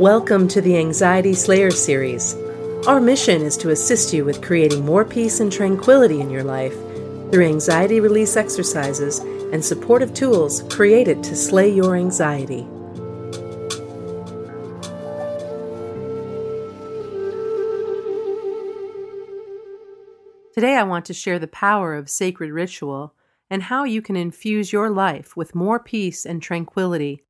Welcome 0.00 0.48
to 0.48 0.60
the 0.60 0.76
Anxiety 0.76 1.34
Slayer 1.34 1.70
series. 1.70 2.34
Our 2.88 3.00
mission 3.00 3.42
is 3.42 3.56
to 3.58 3.70
assist 3.70 4.12
you 4.12 4.24
with 4.24 4.42
creating 4.42 4.84
more 4.84 5.04
peace 5.04 5.38
and 5.38 5.52
tranquility 5.52 6.20
in 6.20 6.30
your 6.30 6.42
life 6.42 6.74
through 7.30 7.46
anxiety 7.46 8.00
release 8.00 8.36
exercises 8.36 9.20
and 9.20 9.64
supportive 9.64 10.12
tools 10.12 10.64
created 10.64 11.22
to 11.22 11.36
slay 11.36 11.72
your 11.72 11.94
anxiety. 11.94 12.66
Today, 20.54 20.74
I 20.74 20.82
want 20.82 21.04
to 21.04 21.14
share 21.14 21.38
the 21.38 21.46
power 21.46 21.94
of 21.94 22.10
sacred 22.10 22.50
ritual 22.50 23.14
and 23.48 23.62
how 23.62 23.84
you 23.84 24.02
can 24.02 24.16
infuse 24.16 24.72
your 24.72 24.90
life 24.90 25.36
with 25.36 25.54
more 25.54 25.78
peace 25.78 26.26
and 26.26 26.42
tranquility 26.42 27.22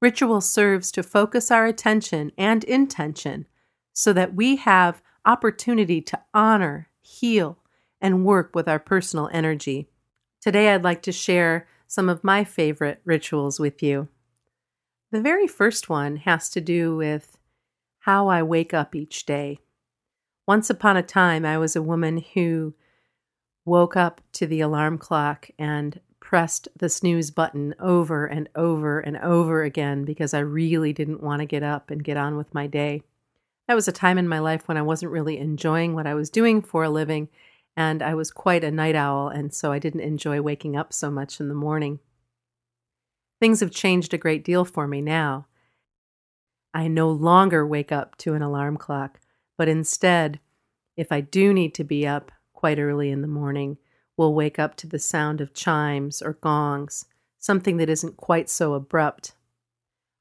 Ritual 0.00 0.40
serves 0.40 0.90
to 0.92 1.02
focus 1.02 1.50
our 1.50 1.66
attention 1.66 2.32
and 2.38 2.64
intention 2.64 3.46
so 3.92 4.12
that 4.12 4.34
we 4.34 4.56
have 4.56 5.02
opportunity 5.26 6.00
to 6.00 6.20
honor, 6.32 6.88
heal, 7.02 7.58
and 8.00 8.24
work 8.24 8.54
with 8.54 8.66
our 8.68 8.78
personal 8.78 9.28
energy. 9.32 9.88
Today, 10.40 10.72
I'd 10.72 10.84
like 10.84 11.02
to 11.02 11.12
share 11.12 11.68
some 11.86 12.08
of 12.08 12.24
my 12.24 12.44
favorite 12.44 13.02
rituals 13.04 13.60
with 13.60 13.82
you. 13.82 14.08
The 15.12 15.20
very 15.20 15.46
first 15.46 15.88
one 15.88 16.16
has 16.16 16.48
to 16.50 16.60
do 16.60 16.96
with 16.96 17.36
how 18.00 18.28
I 18.28 18.42
wake 18.42 18.72
up 18.72 18.94
each 18.94 19.26
day. 19.26 19.58
Once 20.46 20.70
upon 20.70 20.96
a 20.96 21.02
time, 21.02 21.44
I 21.44 21.58
was 21.58 21.76
a 21.76 21.82
woman 21.82 22.24
who 22.34 22.74
woke 23.66 23.96
up 23.96 24.22
to 24.32 24.46
the 24.46 24.60
alarm 24.60 24.96
clock 24.96 25.50
and 25.58 26.00
pressed 26.30 26.68
the 26.76 26.88
snooze 26.88 27.32
button 27.32 27.74
over 27.80 28.24
and 28.24 28.48
over 28.54 29.00
and 29.00 29.16
over 29.16 29.64
again 29.64 30.04
because 30.04 30.32
I 30.32 30.38
really 30.38 30.92
didn't 30.92 31.24
want 31.24 31.40
to 31.40 31.44
get 31.44 31.64
up 31.64 31.90
and 31.90 32.04
get 32.04 32.16
on 32.16 32.36
with 32.36 32.54
my 32.54 32.68
day. 32.68 33.02
That 33.66 33.74
was 33.74 33.88
a 33.88 33.92
time 33.92 34.16
in 34.16 34.28
my 34.28 34.38
life 34.38 34.68
when 34.68 34.76
I 34.76 34.82
wasn't 34.82 35.10
really 35.10 35.38
enjoying 35.38 35.92
what 35.92 36.06
I 36.06 36.14
was 36.14 36.30
doing 36.30 36.62
for 36.62 36.84
a 36.84 36.88
living, 36.88 37.30
and 37.76 38.00
I 38.00 38.14
was 38.14 38.30
quite 38.30 38.62
a 38.62 38.70
night 38.70 38.94
owl, 38.94 39.26
and 39.26 39.52
so 39.52 39.72
I 39.72 39.80
didn't 39.80 40.02
enjoy 40.02 40.40
waking 40.40 40.76
up 40.76 40.92
so 40.92 41.10
much 41.10 41.40
in 41.40 41.48
the 41.48 41.54
morning. 41.54 41.98
Things 43.40 43.58
have 43.58 43.72
changed 43.72 44.14
a 44.14 44.16
great 44.16 44.44
deal 44.44 44.64
for 44.64 44.86
me 44.86 45.00
now. 45.00 45.48
I 46.72 46.86
no 46.86 47.10
longer 47.10 47.66
wake 47.66 47.90
up 47.90 48.16
to 48.18 48.34
an 48.34 48.42
alarm 48.42 48.76
clock, 48.76 49.18
but 49.58 49.66
instead, 49.66 50.38
if 50.96 51.10
I 51.10 51.22
do 51.22 51.52
need 51.52 51.74
to 51.74 51.82
be 51.82 52.06
up 52.06 52.30
quite 52.52 52.78
early 52.78 53.10
in 53.10 53.20
the 53.20 53.26
morning, 53.26 53.78
will 54.20 54.34
wake 54.34 54.58
up 54.58 54.76
to 54.76 54.86
the 54.86 54.98
sound 54.98 55.40
of 55.40 55.54
chimes 55.54 56.20
or 56.20 56.34
gongs, 56.34 57.06
something 57.38 57.78
that 57.78 57.88
isn't 57.88 58.18
quite 58.18 58.50
so 58.50 58.74
abrupt. 58.74 59.32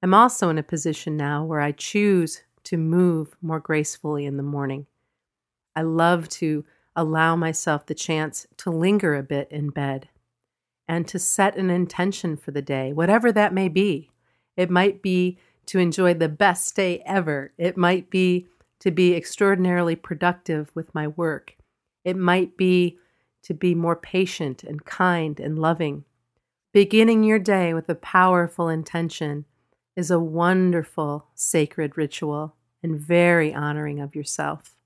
I'm 0.00 0.14
also 0.14 0.50
in 0.50 0.56
a 0.56 0.62
position 0.62 1.16
now 1.16 1.44
where 1.44 1.60
I 1.60 1.72
choose 1.72 2.42
to 2.62 2.76
move 2.76 3.36
more 3.42 3.58
gracefully 3.58 4.24
in 4.24 4.36
the 4.36 4.44
morning. 4.44 4.86
I 5.74 5.82
love 5.82 6.28
to 6.28 6.64
allow 6.94 7.34
myself 7.34 7.86
the 7.86 7.94
chance 7.94 8.46
to 8.58 8.70
linger 8.70 9.16
a 9.16 9.22
bit 9.24 9.50
in 9.50 9.70
bed 9.70 10.08
and 10.86 11.08
to 11.08 11.18
set 11.18 11.56
an 11.56 11.68
intention 11.68 12.36
for 12.36 12.52
the 12.52 12.62
day, 12.62 12.92
whatever 12.92 13.32
that 13.32 13.52
may 13.52 13.66
be. 13.68 14.12
It 14.56 14.70
might 14.70 15.02
be 15.02 15.38
to 15.66 15.80
enjoy 15.80 16.14
the 16.14 16.28
best 16.28 16.76
day 16.76 17.02
ever. 17.04 17.52
It 17.58 17.76
might 17.76 18.10
be 18.10 18.46
to 18.78 18.92
be 18.92 19.16
extraordinarily 19.16 19.96
productive 19.96 20.70
with 20.76 20.94
my 20.94 21.08
work. 21.08 21.56
It 22.04 22.16
might 22.16 22.56
be 22.56 22.96
to 23.48 23.54
be 23.54 23.74
more 23.74 23.96
patient 23.96 24.62
and 24.62 24.84
kind 24.84 25.40
and 25.40 25.58
loving. 25.58 26.04
Beginning 26.74 27.24
your 27.24 27.38
day 27.38 27.72
with 27.72 27.88
a 27.88 27.94
powerful 27.94 28.68
intention 28.68 29.46
is 29.96 30.10
a 30.10 30.20
wonderful 30.20 31.28
sacred 31.34 31.96
ritual 31.96 32.54
and 32.82 33.00
very 33.00 33.54
honoring 33.54 34.00
of 34.00 34.14
yourself. 34.14 34.76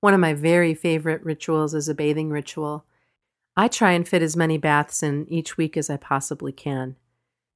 One 0.00 0.14
of 0.14 0.20
my 0.20 0.32
very 0.32 0.72
favorite 0.72 1.22
rituals 1.22 1.74
is 1.74 1.86
a 1.86 1.94
bathing 1.94 2.30
ritual. 2.30 2.86
I 3.58 3.68
try 3.68 3.92
and 3.92 4.08
fit 4.08 4.22
as 4.22 4.38
many 4.38 4.56
baths 4.56 5.02
in 5.02 5.28
each 5.28 5.58
week 5.58 5.76
as 5.76 5.90
I 5.90 5.98
possibly 5.98 6.50
can 6.50 6.96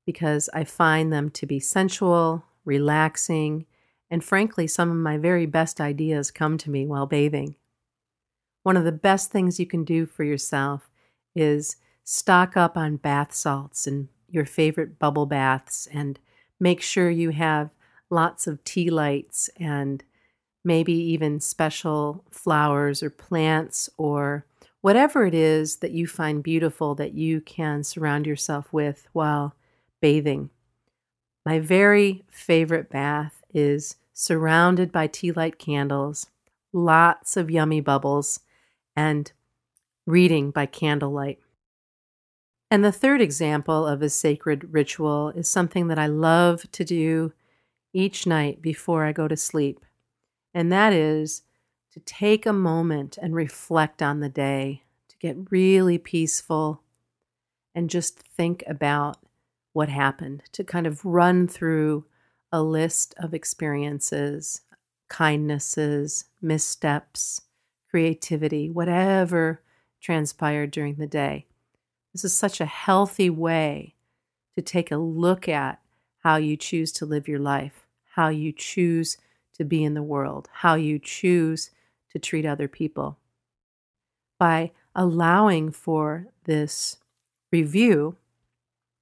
because 0.05 0.51
I 0.53 0.65
find 0.65 1.11
them 1.11 1.31
to 1.31 1.47
be 1.47 1.61
sensual, 1.61 2.45
relaxing, 2.67 3.65
and 4.11 4.23
frankly, 4.23 4.67
some 4.67 4.91
of 4.91 4.99
my 4.99 5.17
very 5.17 5.47
best 5.47 5.81
ideas 5.81 6.31
come 6.31 6.59
to 6.59 6.71
me 6.71 6.85
while 6.85 7.07
bathing 7.07 7.57
one 8.67 8.77
of 8.77 8.83
the 8.83 8.91
best 8.91 9.31
things 9.31 9.61
you 9.61 9.65
can 9.65 9.85
do 9.85 10.05
for 10.05 10.25
yourself 10.25 10.91
is 11.37 11.77
stock 12.03 12.57
up 12.57 12.77
on 12.77 12.97
bath 12.97 13.33
salts 13.33 13.87
and 13.87 14.09
your 14.29 14.45
favorite 14.45 14.99
bubble 14.99 15.25
baths 15.25 15.87
and 15.93 16.19
make 16.59 16.83
sure 16.83 17.09
you 17.09 17.31
have 17.31 17.71
lots 18.11 18.49
of 18.49 18.65
tea 18.65 18.91
lights 18.91 19.49
and 19.61 20.03
maybe 20.65 20.93
even 20.93 21.39
special 21.39 22.25
flowers 22.33 23.05
or 23.05 23.09
plants 23.09 23.89
or 23.99 24.45
whatever 24.81 25.25
it 25.25 25.35
is 25.35 25.77
that 25.77 25.93
you 25.93 26.09
find 26.09 26.43
beautiful 26.43 26.97
that 26.97 27.15
you 27.15 27.41
can 27.41 27.85
surround 27.85 28.27
yourself 28.27 28.73
with 28.73 29.07
while 29.13 29.55
bathing. 30.01 30.51
My 31.45 31.61
very 31.61 32.25
favorite 32.29 32.91
bath 32.91 33.45
is 33.55 33.95
surrounded 34.13 34.91
by 34.91 35.07
tea 35.07 35.31
light 35.31 35.57
candles, 35.57 36.27
lots 36.73 37.37
of 37.37 37.49
yummy 37.49 37.81
bubbles, 37.81 38.41
and 38.97 39.33
reading 40.07 40.51
by 40.51 40.67
candlelight. 40.67 41.39
And 42.71 42.85
the 42.85 42.93
third 42.93 43.21
example 43.21 43.87
of 43.87 44.03
a 44.03 44.11
sacred 44.11 44.73
ritual 44.73 45.31
is 45.31 45.49
something 45.49 45.89
that 45.89 45.99
I 45.99 46.07
love 46.07 46.71
to 46.73 46.85
do 46.85 47.33
each 47.93 48.27
night 48.27 48.61
before 48.61 49.05
I 49.05 49.13
go 49.13 49.29
to 49.29 49.37
sleep, 49.37 49.85
and 50.53 50.73
that 50.73 50.93
is 50.93 51.43
to 51.93 52.01
take 52.01 52.45
a 52.45 52.53
moment 52.53 53.17
and 53.21 53.35
reflect 53.35 54.03
on 54.03 54.21
the 54.21 54.29
day, 54.29 54.83
to 55.09 55.17
get 55.19 55.51
really 55.51 55.97
peaceful 55.97 56.83
and 57.75 57.89
just 57.89 58.19
think 58.19 58.65
about 58.67 59.19
what 59.73 59.89
happened, 59.89 60.43
to 60.53 60.65
kind 60.65 60.87
of 60.87 61.05
run 61.05 61.47
through 61.47 62.05
a 62.53 62.63
list 62.63 63.15
of 63.19 63.33
experiences, 63.33 64.63
kindnesses, 65.09 66.25
missteps, 66.41 67.43
creativity, 67.97 68.69
whatever 68.69 69.63
transpired 70.03 70.71
during 70.71 70.97
the 70.97 71.07
day. 71.07 71.47
This 72.13 72.27
is 72.27 72.37
such 72.37 72.61
a 72.61 72.67
healthy 72.67 73.31
way 73.31 73.95
to 74.55 74.61
take 74.61 74.91
a 74.91 74.99
look 74.99 75.49
at 75.49 75.81
how 76.19 76.37
you 76.37 76.59
choose 76.59 76.93
to 76.93 77.07
live 77.07 77.27
your 77.27 77.39
life, 77.39 77.87
how 78.15 78.29
you 78.29 78.53
choose 78.53 79.17
to 79.55 79.65
be 79.65 79.83
in 79.83 79.95
the 79.95 80.03
world, 80.03 80.51
how 80.53 80.75
you 80.75 80.99
choose 80.99 81.71
to 82.11 82.19
treat 82.19 82.45
other 82.45 82.69
people. 82.69 83.17
By 84.39 84.73
allowing 84.95 85.71
for 85.71 86.27
this 86.45 86.99
review, 87.51 88.17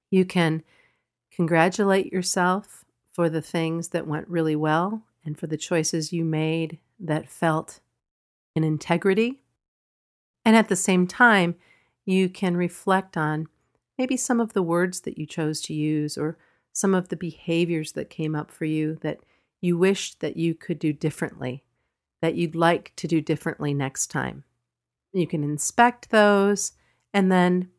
you 0.09 0.23
can 0.23 0.63
congratulate 1.35 2.13
yourself 2.13 2.85
for 3.11 3.27
the 3.27 3.41
things 3.41 3.89
that 3.89 4.07
went 4.07 4.29
really 4.29 4.55
well 4.55 5.01
and 5.25 5.37
for 5.37 5.47
the 5.47 5.57
choices 5.57 6.13
you 6.13 6.23
made 6.23 6.79
that 6.97 7.27
felt 7.27 7.81
in 8.55 8.63
integrity. 8.63 9.41
And 10.43 10.55
at 10.55 10.69
the 10.69 10.75
same 10.75 11.07
time, 11.07 11.55
you 12.05 12.29
can 12.29 12.55
reflect 12.55 13.17
on 13.17 13.47
maybe 13.97 14.17
some 14.17 14.39
of 14.39 14.53
the 14.53 14.63
words 14.63 15.01
that 15.01 15.17
you 15.17 15.25
chose 15.25 15.61
to 15.61 15.73
use 15.73 16.17
or 16.17 16.37
some 16.71 16.93
of 16.93 17.09
the 17.09 17.15
behaviors 17.15 17.93
that 17.93 18.09
came 18.09 18.35
up 18.35 18.51
for 18.51 18.65
you 18.65 18.97
that 19.01 19.19
you 19.61 19.77
wished 19.77 20.19
that 20.19 20.37
you 20.37 20.53
could 20.53 20.77
do 20.77 20.93
differently, 20.93 21.63
that 22.21 22.35
you'd 22.35 22.55
like 22.55 22.93
to 22.97 23.07
do 23.07 23.21
differently 23.21 23.73
next 23.73 24.07
time. 24.07 24.43
You 25.13 25.25
can 25.25 25.43
inspect 25.43 26.09
those 26.09 26.73
and 27.13 27.31
then 27.31 27.69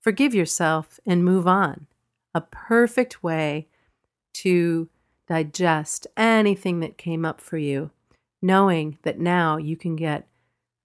forgive 0.00 0.34
yourself 0.34 0.98
and 1.06 1.24
move 1.24 1.46
on. 1.46 1.86
A 2.34 2.40
perfect 2.40 3.22
way 3.22 3.68
to 4.34 4.88
digest 5.28 6.06
anything 6.16 6.80
that 6.80 6.96
came 6.96 7.24
up 7.24 7.40
for 7.40 7.58
you 7.58 7.90
knowing 8.42 8.98
that 9.02 9.20
now 9.20 9.56
you 9.56 9.76
can 9.76 9.94
get 9.94 10.26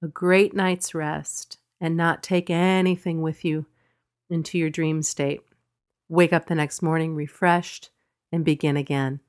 a 0.01 0.07
great 0.07 0.53
night's 0.53 0.93
rest 0.93 1.57
and 1.81 1.97
not 1.97 2.23
take 2.23 2.49
anything 2.49 3.21
with 3.21 3.43
you 3.43 3.65
into 4.29 4.57
your 4.57 4.69
dream 4.69 5.01
state. 5.01 5.41
Wake 6.07 6.31
up 6.31 6.45
the 6.45 6.55
next 6.55 6.81
morning 6.81 7.15
refreshed 7.15 7.89
and 8.31 8.45
begin 8.45 8.77
again. 8.77 9.19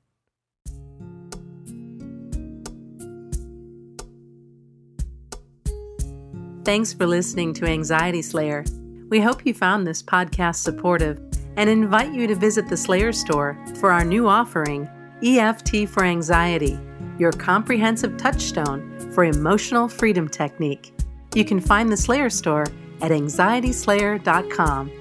Thanks 6.63 6.93
for 6.93 7.07
listening 7.07 7.53
to 7.55 7.65
Anxiety 7.65 8.21
Slayer. 8.21 8.63
We 9.09 9.19
hope 9.19 9.45
you 9.45 9.55
found 9.55 9.87
this 9.87 10.03
podcast 10.03 10.57
supportive 10.57 11.19
and 11.57 11.67
invite 11.67 12.13
you 12.13 12.27
to 12.27 12.35
visit 12.35 12.69
the 12.69 12.77
Slayer 12.77 13.11
store 13.11 13.57
for 13.79 13.91
our 13.91 14.05
new 14.05 14.27
offering, 14.27 14.87
EFT 15.23 15.89
for 15.89 16.03
Anxiety 16.03 16.79
your 17.19 17.31
comprehensive 17.31 18.17
touchstone 18.17 19.11
for 19.13 19.23
emotional 19.23 19.87
freedom 19.87 20.27
technique. 20.27 20.93
You 21.35 21.45
can 21.45 21.59
find 21.59 21.91
the 21.91 21.97
Slayer 21.97 22.29
store 22.29 22.65
at 23.01 23.11
anxietyslayer.com 23.11 24.98